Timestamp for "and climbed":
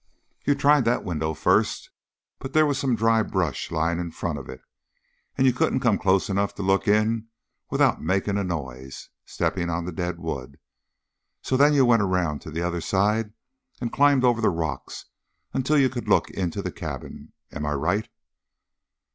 13.79-14.23